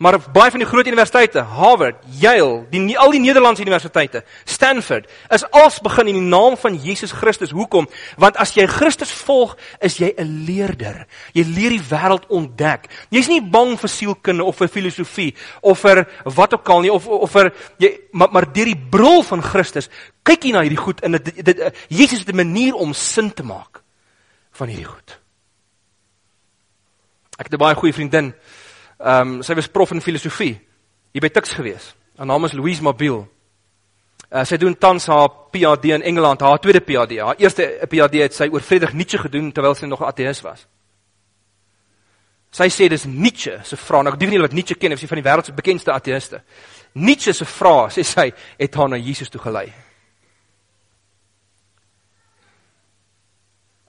[0.01, 5.45] Maar baie van die groot universiteite, Harvard, Yale, die al die Nederlandse universiteite, Stanford, is
[5.53, 7.53] als begin in die naam van Jesus Christus.
[7.53, 7.85] Hoekom?
[8.17, 11.07] Want as jy Christus volg, is jy 'n leerder.
[11.35, 12.89] Jy leer die wêreld ontdek.
[13.11, 17.07] Jy's nie bang vir sielkunde of vir filosofie of vir wat ook al nie of
[17.07, 19.91] of vir jy maar, maar deur die bril van Christus
[20.25, 23.43] kyk jy na hierdie goed en dit dit Jesus het 'n manier om sin te
[23.43, 23.83] maak
[24.53, 25.21] van hierdie goed.
[27.37, 28.35] Ek het 'n baie goeie vriendin
[29.01, 30.59] Ehm um, sy was prof in filosofie
[31.13, 31.95] hier by Tuks gewees.
[32.17, 33.25] Haar naam is Louise Mabille.
[34.31, 37.19] Uh, sy doen tans haar PhD in Engeland, haar tweede PhD.
[37.19, 40.67] Haar eerste PhD het sy oor Friedrich Nietzsche gedoen terwyl sy nog 'n ateïs was.
[42.51, 44.03] Sy sê dis Nietzsche se vraag.
[44.05, 46.43] Nou ek weet nie wat Nietzsche ken of sy van die wêreld se bekendste ateïste.
[46.93, 49.73] Nietzsche se vraag, sê sy, het haar na Jesus toe gelei.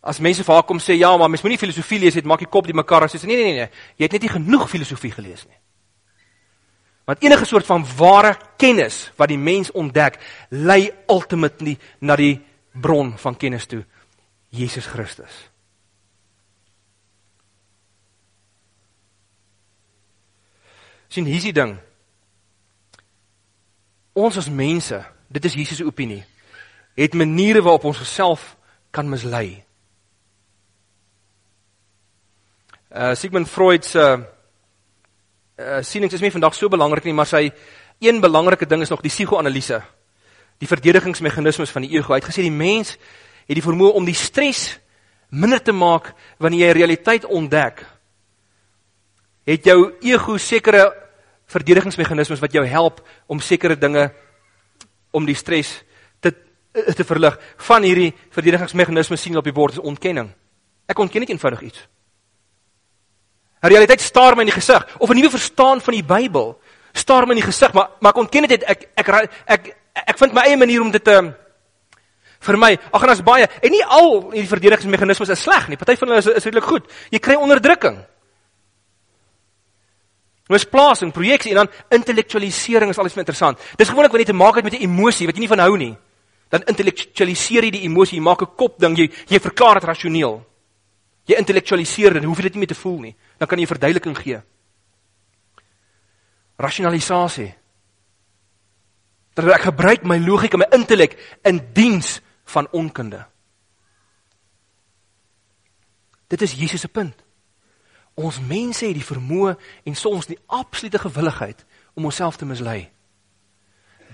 [0.02, 2.50] As mense vir haar kom sê ja, maar mens moenie filosofie lees nie, maak jy
[2.50, 5.14] kop die mekaar as jy sê nee nee nee, jy het net nie genoeg filosofie
[5.14, 5.60] gelees nie.
[7.06, 10.18] Want enige soort van ware kennis wat die mens ontdek,
[10.50, 12.36] lei ultimately na die
[12.74, 13.84] bron van kennis toe,
[14.50, 15.52] Jesus Christus.
[21.12, 21.76] sien hier's die ding.
[24.16, 24.98] Ons as mense,
[25.32, 26.24] dit is Jesus se opinie,
[27.00, 28.54] het maniere waarop ons self
[28.96, 29.62] kan mislei.
[32.92, 34.20] Uh Sigmund Freud se uh,
[35.56, 37.46] uh sienings is nie vandag so belangrik nie, maar sy
[38.04, 39.78] een belangrike ding is nog die psigoanalise.
[40.60, 42.12] Die verdedigingsmeganismes van die ego.
[42.12, 42.98] Hy het gesê die mens
[43.48, 44.74] het die vermoë om die stres
[45.32, 46.10] minder te maak
[46.44, 47.86] wanneer jy realiteit ontdek.
[49.48, 50.90] Het jou ego sekere
[51.48, 53.00] verdedigingsmeganismes wat jou help
[53.32, 54.10] om sekere dinge
[55.16, 55.78] om die stres
[56.20, 56.36] te
[56.76, 57.40] te verlig.
[57.72, 60.34] Van hierdie verdedigingsmeganismes sien op die bord is ontkenning.
[60.92, 61.88] Ek ontken net eenvoudig iets.
[63.62, 66.60] 'n Realiteit staar my in die gesig of 'n nuwe verstaan van die Bybel
[66.94, 70.18] staar my in die gesig, maar maar ek ontken dit ek ek ek ek, ek
[70.18, 71.34] vind my eie manier om dit te
[72.42, 72.78] vir my.
[72.92, 75.78] Ag en as baie en nie al hierdie verdedigingsmeganismes is sleg nie.
[75.78, 76.84] Party van hulle is is redelik goed.
[77.12, 78.06] Jy kry onderdrukking.
[80.50, 83.60] Ons plaas en projeksie en dan intellektualisering is alles interessant.
[83.78, 85.78] Dis gewoonlik wanneer jy te maak het met 'n emosie wat jy nie van hou
[85.78, 85.98] nie.
[86.50, 90.44] Dan intellektualiseer jy die emosie, jy maak 'n kop ding, jy jy verklaar dit rasioneel.
[91.26, 94.18] Jy intellektualiseer dit, hoef jy dit nie meer te voel nie dan kan jy verduideliking
[94.22, 94.38] gee.
[96.62, 97.50] Rasionalisasie.
[99.34, 101.18] Dat ek gebruik my logika, my intellek
[101.50, 102.20] in diens
[102.54, 103.24] van onkunde.
[106.30, 107.18] Dit is Jesus se punt.
[108.14, 109.58] Ons mense het die vermoë
[109.90, 111.66] en soms die absolute gewilligheid
[111.98, 112.92] om onsself te mislei.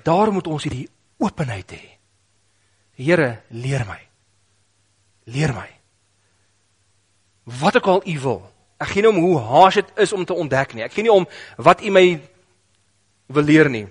[0.08, 0.88] Daarom moet ons hierdie
[1.20, 1.86] openheid hê.
[2.96, 4.00] Here, leer my.
[5.36, 5.68] Leer my.
[7.60, 8.46] Wat ek al u wil.
[8.78, 10.84] Ek gee nie om hoe haas dit is om te ontdek nie.
[10.86, 11.26] Ek gee nie om
[11.58, 12.06] wat u my
[13.34, 13.88] wil leer nie.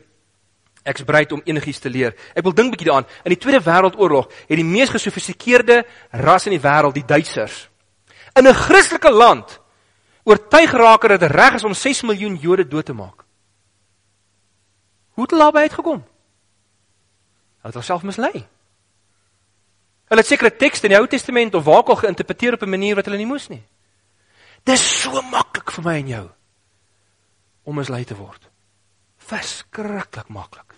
[0.87, 2.15] Ek's bereid om enigiets te leer.
[2.35, 3.09] Ek wil dink bietjie daaraan.
[3.27, 5.83] In die Tweede Wêreldoorlog het die mees gesofistikeerde
[6.23, 7.67] ras in die wêreld, die Duitsers,
[8.39, 9.61] in 'n Christelike land
[10.23, 13.25] oortuig geraak dat dit reg is om 6 miljoen Jode dood te maak.
[15.15, 16.05] Hoe het hulle daarby uitgekom?
[17.63, 18.47] Hulle het homself mislei.
[20.07, 22.71] Hulle het sekere tekste in die Ou Testament of waar ook al geïnterpreteer op 'n
[22.71, 23.63] manier wat hulle nie moes nie.
[24.67, 26.25] Dis so maklik vir my en jou
[27.67, 28.49] om mislei te word.
[29.27, 30.75] Verskriklik maklik.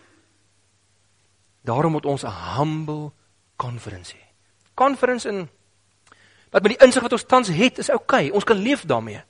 [1.64, 3.12] Daarom moet ons 'n humble
[3.56, 4.24] confidence hê.
[4.74, 5.48] Confidence in
[6.50, 9.22] dat met die insig wat ons tans het is oukei, okay, ons kan leef daarmee.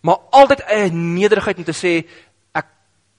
[0.00, 2.08] Maar altyd 'n nederigheid om te sê
[2.52, 2.66] ek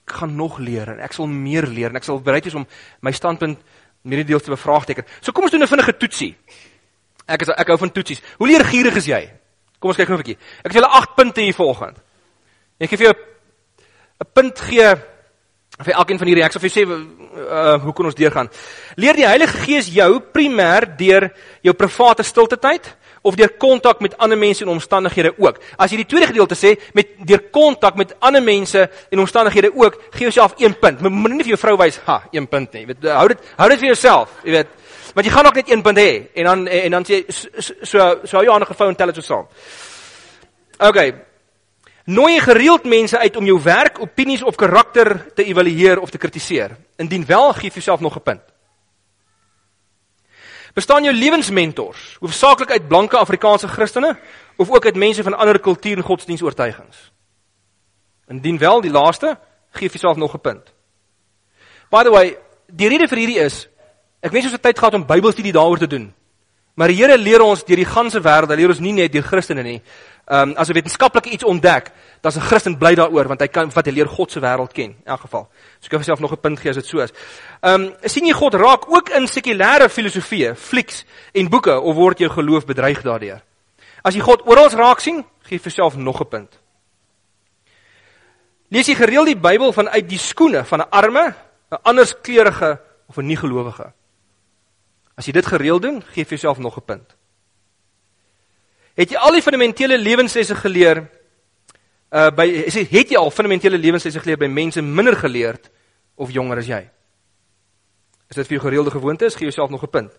[0.04, 2.66] gaan nog leer en ek sal meer leer en ek sal bereid wees om
[3.00, 3.58] my standpunt
[4.02, 5.04] meer deels te bevraagteken.
[5.20, 6.36] So kom ons doen 'n vinnige toetsie.
[7.26, 8.22] Ek is ek hou van toetsies.
[8.38, 9.43] Hoe leergierig is jy?
[9.84, 10.38] Kom ons kyk gou 'n bietjie.
[10.64, 11.98] Ek het julle 8 punte hier volgens.
[12.80, 13.16] Ek gee vir jou
[14.24, 14.96] 'n punt gee
[15.84, 16.44] vir elkeen van hierdie.
[16.44, 18.48] Ek sal vir jou sê uh, hoe kan ons deurgaan?
[18.96, 24.16] Leer die Heilige Gees jou primêr deur jou private stilte tyd of deur kontak met
[24.16, 25.60] ander mense en omstandighede ook.
[25.76, 30.00] As jy die tweede gedeelte sê met deur kontak met ander mense en omstandighede ook,
[30.12, 31.00] gee jouself 1 punt.
[31.00, 32.86] Moenie vir jou vrou wys, ha, 1 punt nie.
[32.86, 34.72] Jy weet, hou dit hou dit vir jouself, jy weet.
[35.14, 38.36] Want jy gaan ook net 1 punt hê en dan en dan sê so so
[38.36, 39.46] hou aan 'n gefou en tel dit so saam.
[40.78, 41.14] OK.
[42.04, 46.76] Nooi gereeld mense uit om jou werk, opinies of karakter te evalueer of te kritiseer.
[46.96, 48.42] Indien wel, gee vir jouself nog 'n punt.
[50.74, 54.18] Bestaan jou lewensmentors hoofsaaklik uit blanke Afrikaanse Christene
[54.56, 57.12] of ook uit mense van ander kultuur en godsdienstoortuigings?
[58.28, 59.38] Indien wel, die laaste,
[59.70, 60.72] gee vir jouself nog 'n punt.
[61.90, 63.68] By the way, die rede vir hierdie is
[64.24, 66.12] ek wens ons het tyd gehad om Bybelstudie daaroor te doen.
[66.74, 69.22] Maar die Here leer ons deur die ganse wêreld, hy leer ons nie net deur
[69.22, 69.78] Christene nie.
[70.24, 73.70] Ehm um, as 'n wetenskaplike iets ontdek, dan's 'n Christen bly daaroor want hy kan
[73.70, 75.48] wat hy leer God se wêreld ken in elk geval.
[75.80, 77.12] So ek wil self nog 'n punt gee as dit so is.
[77.62, 82.18] Ehm um, sien jy God raak ook in sekulêre filosofie, flieks en boeke of word
[82.18, 83.42] jou geloof bedreig daardeur?
[84.02, 86.58] As jy God oral raak sien, gee vir self nog 'n punt.
[88.70, 91.34] Lees jy gereeld die Bybel vanuit die skoene van 'n arme,
[91.70, 93.92] 'n anderskleurige of 'n nie gelowige?
[95.14, 97.16] As jy dit gereeld doen, gee vir jouself nog 'n punt.
[98.94, 101.10] Het jy al die fundamentele lewenslesse geleer
[102.14, 105.70] uh by sê het jy al fundamentele lewenslesse geleer by mense minder geleerd
[106.14, 106.90] of jonger as jy?
[108.30, 110.12] Is dit vir jou gereelde gewoonte is, gee jouself nog 'n punt.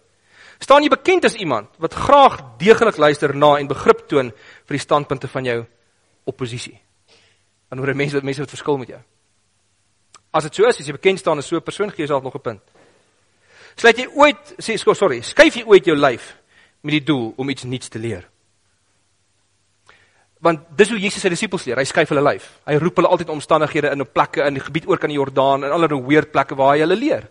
[0.59, 4.31] Staan jy bekend as iemand wat graag deeglik luister na en begrip toon
[4.65, 5.65] vir die standpunte van jou
[6.23, 6.79] oppositie?
[7.71, 9.01] En hoe mense mense wat verskil met jou.
[10.31, 12.35] As dit so is, as jy bekend staan as so 'n persoon, gee jouself nog
[12.35, 12.61] 'n punt.
[13.75, 16.35] Sluit jy ooit sê sorry, skuif jy ooit jou lyf
[16.85, 18.23] met die doel om iets nuuts te leer?
[20.45, 21.79] Want dis hoe Jesus sy disippels leer.
[21.81, 22.47] Hy skuif hulle lyf.
[22.69, 25.65] Hy roep hulle altyd omstandighede in op plekke in die gebied oor kan die Jordaan
[25.65, 27.27] en allerlei weird plekke waar hy hulle leer.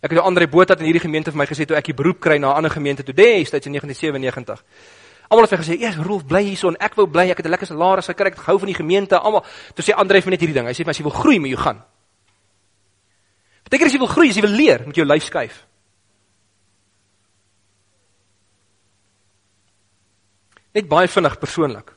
[0.00, 1.94] Ek het 'n ander boot uit in hierdie gemeente vir my gesê toe ek die
[1.94, 4.62] beroep kry na 'n ander gemeente toe destyds in 1997.
[5.28, 7.30] Almal het vir gesê, "Ja, Rolf, bly hierso en ek wou bly.
[7.30, 8.26] Ek het 'n lekker salaris gekry.
[8.26, 10.66] Ek het gehou van die gemeente." Almal, toe sê Andre vir net hierdie ding.
[10.66, 11.84] Hy sê, "Maar as jy wil groei, moet jy gaan."
[13.70, 15.58] Dink as jy wil groei, as jy wil leer, moet jy jou lyf skuif.
[20.74, 21.92] Net baie vinnig persoonlik.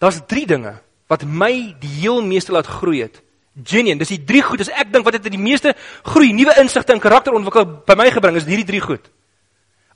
[0.00, 0.74] Daar's 3 dinge
[1.12, 3.20] wat my die heel meeste laat groei het.
[3.52, 4.62] Genuine, dis die 3 goed.
[4.64, 5.74] As ek dink wat het die meeste
[6.08, 9.10] groei, nuwe insigte en karakterontwikkeling by my gebring, is hierdie 3 goed.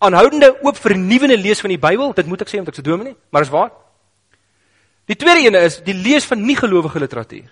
[0.04, 3.16] Aanhoudende oop vernuwende lees van die Bybel, dit moet ek sê want ek se dominee,
[3.32, 3.72] maar is waar.
[5.08, 7.48] Die tweede ene is die lees van nie gelowige literatuur.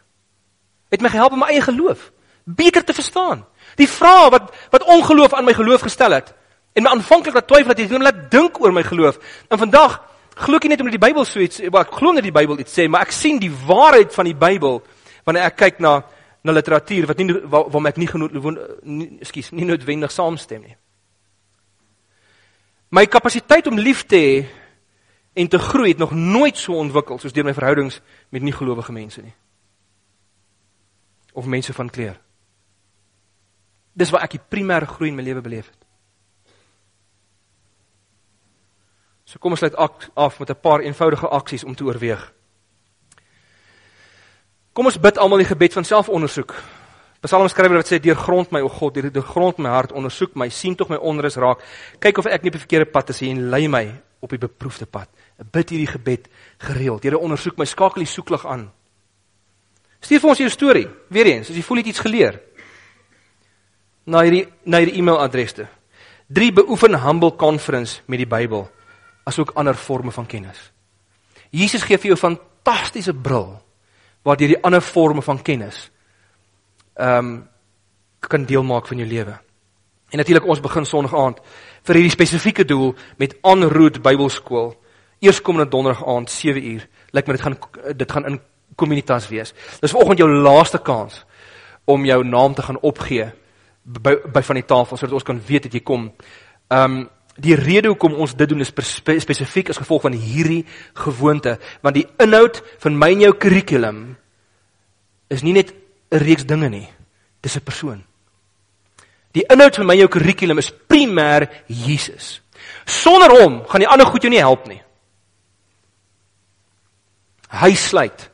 [0.93, 2.11] Het my gehelp om my eie geloof
[2.45, 3.45] beter te verstaan.
[3.77, 6.35] Die vrae wat wat ongeloof aan my geloof gestel het
[6.75, 9.19] en my aanvanklik laat twyfel dat jy net laat dink oor my geloof.
[9.49, 10.01] En vandag
[10.35, 12.59] glo ek nie net omdat die Bybel so iets, maar ek glo net die Bybel
[12.59, 14.81] iets sê, maar ek sien die waarheid van die Bybel
[15.25, 16.01] wanneer ek kyk na
[16.45, 18.35] na literatuur wat nie waar, waar ek nie genoeg
[19.25, 20.75] ekskuus, nie noodwendig saamstem nie.
[22.93, 24.35] My kapasiteit om lief te hê
[25.41, 28.93] en te groei het nog nooit so ontwikkel soos deur my verhoudings met nie gelowige
[28.93, 29.33] mense nie.
[31.33, 32.21] Of mense van kleur.
[33.95, 35.85] Dis waar ek die primêre groei in my lewe beleef het.
[39.25, 39.77] So kom ons sluit
[40.15, 42.33] af met 'n paar eenvoudige aksies om te oorweeg.
[44.73, 46.55] Kom ons bid almal die gebed van selfondersoek.
[47.21, 50.49] Psalmskrywer wat sê deur grond my o God, deur die grond my hart ondersoek my,
[50.49, 51.63] sien tog my onrus raak.
[51.99, 53.85] Kyk of ek nie op die verkeerde pad is en lei my
[54.21, 55.09] op die beproefde pad.
[55.53, 56.29] Bid hierdie gebed
[56.59, 57.03] gereeld.
[57.03, 58.71] Here ondersoek my, skakel die soeklig aan.
[60.05, 60.89] Stuur vir ons jou storie.
[61.09, 62.41] Weereens, as jy voel jy het iets geleer,
[64.05, 65.67] na hierdie na hierdie e-mailadres toe.
[66.35, 68.69] 3 beoefen humble conference met die Bybel
[69.25, 70.59] asook ander forme van kennis.
[71.51, 73.61] Jesus gee vir jou 'n fantastiese bril
[74.25, 75.91] waardeur die ander forme van kennis
[76.97, 77.49] ehm um,
[78.21, 79.39] kan deel maak van jou lewe.
[80.11, 81.41] En natuurlik ons begin Sondag aand
[81.83, 84.75] vir hierdie spesifieke doel met Onroot Bybelskool.
[85.21, 86.87] Eerskomende Donderdag aand 7uur.
[87.11, 87.59] Lyk my dit gaan
[87.97, 88.41] dit gaan in
[88.77, 89.53] Communitas wees.
[89.81, 91.25] Dis vanoggend jou laaste kans
[91.85, 93.33] om jou naam te gaan opgee
[93.85, 96.09] by by van die tafel sodat ons kan weet dat jy kom.
[96.71, 100.61] Ehm um, die rede hoekom ons dit doen is spe spesifiek as gevolg van hierdie
[100.95, 104.03] gewoonte, want die inhoud van my en jou kurrikulum
[105.35, 105.75] is nie net
[106.11, 106.89] 'n reeks dinge nie.
[107.43, 108.05] Dis 'n persoon.
[109.33, 112.41] Die inhoud van my en jou kurrikulum is primêr Jesus.
[112.87, 114.83] Sonder hom gaan die ander goed jou nie help nie.
[117.49, 118.31] Hy sluit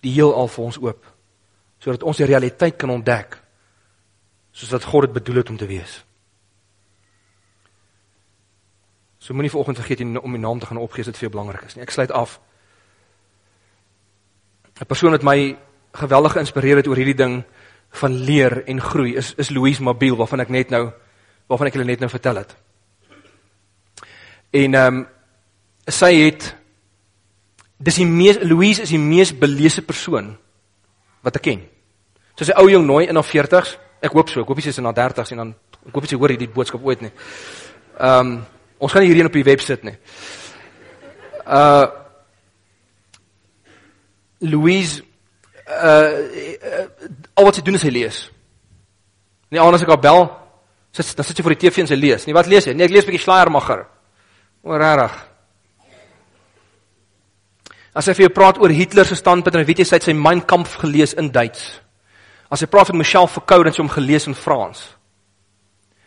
[0.00, 1.06] die heelal vir ons oop
[1.78, 3.43] sodat ons die realiteit kan ontdek
[4.54, 5.98] soos wat God dit bedoel het om te wees.
[9.18, 11.64] So moenie vanoggend vergeet om die naam te gaan opgee as dit vir jou belangrik
[11.66, 11.82] is nie.
[11.82, 12.38] Ek sluit af.
[14.80, 15.56] 'n Persoon wat my
[15.94, 17.44] geweldig geïnspireer het oor hierdie ding
[18.00, 20.92] van leer en groei is is Louise Mabille waarvan ek net nou
[21.48, 22.56] waarvan ek julle net nou vertel het.
[24.50, 25.06] En ehm um,
[25.86, 26.54] sy het
[27.78, 30.36] dis die mees Louise is die mees belese persoon
[31.22, 31.62] wat ek ken.
[32.36, 33.83] Soos 'n ou jong nooi in haar 40s.
[34.04, 34.44] Ek hoop so.
[34.44, 35.54] Ek hoop sy is in haar 30s en dan
[35.88, 37.12] ek hoop sy hoor hierdie boodskap ooit nie.
[37.98, 38.36] Ehm um,
[38.84, 39.94] ons gaan hierheen op die web sit nie.
[41.46, 41.86] Uh
[44.44, 45.00] Louise
[45.64, 46.10] uh,
[46.68, 46.86] uh
[47.34, 48.18] al wat sy doen is sy lees.
[49.54, 50.26] Nie anders ek haar bel,
[50.92, 52.26] sit dan sit sy voor die TV en sy lees.
[52.26, 52.74] Nee, wat lees jy?
[52.74, 53.86] Nee, ek lees 'n bietjie Schleiermacher.
[54.64, 55.14] O, regtig.
[57.94, 60.12] As hy vir jou praat oor Hitler se standpunt, dan weet jy sy het sy
[60.12, 61.83] Mein Kampf gelees in Duits.
[62.54, 64.84] As hy praat van Michel Foucault, dan het hy hom gelees in Frans.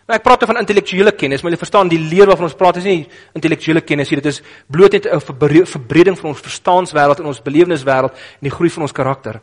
[0.08, 2.86] Nou ek praat van intellektuele kennis, maar jy verstaan die leer waarvan ons praat is
[2.88, 3.02] nie
[3.36, 4.40] intellektuele kennis nie, dit is
[4.72, 5.20] bloot net 'n
[5.68, 9.42] verbreding van ons verstaanswêreld en ons beleweniswêreld en die groei van ons karakter.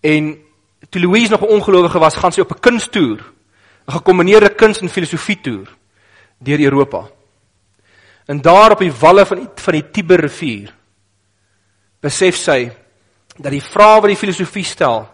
[0.00, 0.38] En
[0.90, 3.18] toe Louise nog 'n ongelowige was, gaan sy op 'n kunstoer,
[3.88, 5.68] 'n gekombineerde kuns en filosofie toer
[6.38, 7.10] deur Europa.
[8.26, 10.72] En daar op die walle van die, van die Tiber rivier
[12.00, 12.70] besef sy
[13.38, 15.06] dat die vrae wat die filosofie stel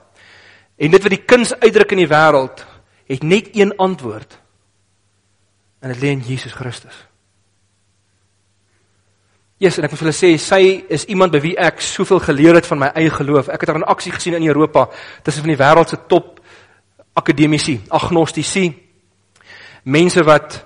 [0.79, 2.65] en dit wat die kuns uitdruk in die wêreld
[3.09, 4.39] het net een antwoord.
[5.81, 6.95] En dit lê in Jesus Christus.
[9.59, 10.61] Jesus, en ek wil vir julle sê sy
[10.95, 13.49] is iemand by wie ek soveel geleer het van my eie geloof.
[13.51, 14.87] Ek het haar in aksie gesien in Europa
[15.27, 16.37] tussen van die wêreld se top
[17.19, 18.69] akademici, agnostici,
[19.83, 20.61] mense wat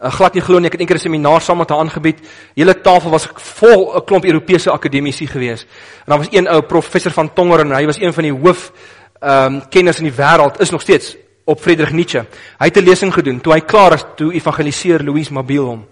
[0.00, 0.66] uh, glad nie glo nie.
[0.66, 2.18] Ek het eendag 'n seminaar saam met haar aangebied.
[2.54, 5.62] Hele tafel was vol 'n klomp Europese akademici gewees.
[6.06, 8.72] En daar was een ou professor van Tongeren, hy was een van die hoof
[9.20, 12.26] ehm um, kenners in die wêreld, is nog steeds op Friedrich Nietzsche.
[12.58, 13.40] Hy het 'n lesing gedoen.
[13.40, 15.86] Toe hy klaar is, toe evangeliseer Louise Mabille hom.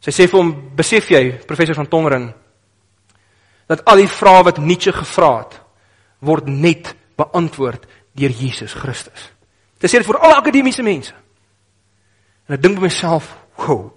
[0.00, 2.34] Sy sê vir hom, "Besef jy, professor van Tongeren,
[3.66, 5.60] dat al die vrae wat Nietzsche gevra het,
[6.18, 9.32] word net beantwoord deur Jesus Christus."
[9.78, 11.12] Dit sê dit vir alle akademiese mense.
[12.48, 13.92] En ek dink by myself, "Wow.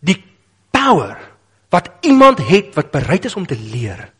[0.00, 0.22] Die
[0.70, 1.16] power
[1.70, 4.12] wat iemand het wat bereid is om te leer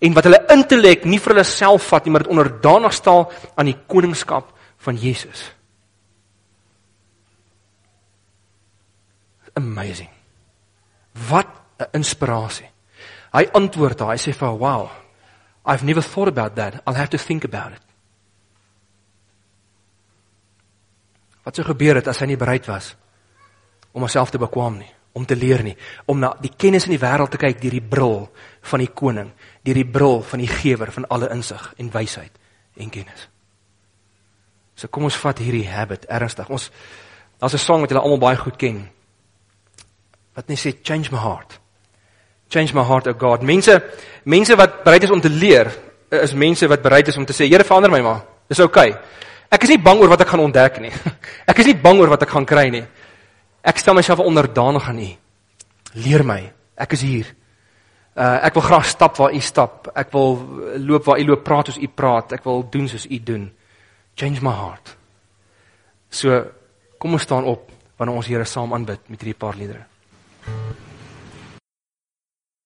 [0.00, 3.66] en wat hulle intellek nie vir hulle self vat nie, maar dit onderdanig stel aan
[3.66, 5.52] die koningskap van Jesus."
[9.54, 10.10] Amazing.
[11.28, 11.46] Wat
[11.78, 12.70] 'n inspirasie.
[13.32, 14.90] Hy antwoord daar, hy sê vir, "Wow.
[15.66, 16.74] I've never thought about that.
[16.86, 17.93] I'll have to think about it."
[21.44, 22.94] Wat sou gebeur het as hy nie bereid was
[23.94, 25.76] om homself te bekwam nie, om te leer nie,
[26.10, 28.24] om na die kennis in die wêreld te kyk deur die bril
[28.70, 29.28] van die koning,
[29.62, 32.34] deur die bril van die gewer van alle insig en wysheid
[32.82, 33.28] en kennis.
[34.74, 36.50] So kom ons vat hierdie habit ernstig.
[36.50, 36.72] Ons
[37.38, 38.88] daar's 'n song wat julle almal baie goed ken.
[40.34, 41.60] Wat net sê change my heart.
[42.48, 43.42] Change my heart, oh God.
[43.42, 43.82] Mense
[44.24, 45.70] mense wat bereid is om te leer,
[46.10, 48.24] is mense wat bereid is om te sê, Here verander my maar.
[48.48, 48.90] Dis oukei.
[48.90, 49.00] Okay.
[49.54, 50.92] Ek is nie bang oor wat ek gaan ontdek nie.
[51.50, 52.82] Ek is nie bang oor wat ek gaan kry nie.
[53.62, 55.10] Ek stel myself onderdanig aan U.
[56.04, 56.40] Leer my.
[56.80, 57.28] Ek is hier.
[58.18, 59.92] Uh ek wil graag stap waar U stap.
[59.94, 60.40] Ek wil
[60.82, 62.34] loop waar U loop, praat soos U praat.
[62.34, 63.46] Ek wil doen soos U doen.
[64.18, 64.96] Change my heart.
[66.10, 66.42] So
[66.98, 69.86] kom ons staan op wanneer ons Here saam aanbid met hierdie paar liedere.
[70.44, 70.93] thank you